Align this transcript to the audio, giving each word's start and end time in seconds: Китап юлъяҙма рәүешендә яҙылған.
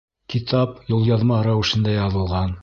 Китап 0.33 0.79
юлъяҙма 0.95 1.39
рәүешендә 1.49 1.95
яҙылған. 1.99 2.57